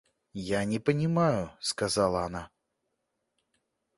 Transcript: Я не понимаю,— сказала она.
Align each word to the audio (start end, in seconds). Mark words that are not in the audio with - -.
Я 0.43 0.63
не 0.65 0.79
понимаю,— 0.79 1.51
сказала 1.59 2.21
она. 2.23 2.49